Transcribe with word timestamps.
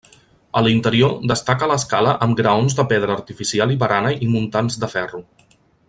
A 0.59 0.61
l'interior 0.67 1.11
destaca 1.31 1.67
l'escala 1.71 2.15
amb 2.27 2.39
graons 2.41 2.77
de 2.79 2.87
pedra 2.95 3.19
artificial 3.19 3.75
i 3.75 3.79
barana 3.85 4.15
i 4.25 4.31
muntants 4.37 4.81
de 4.85 4.91
ferro. 4.97 5.23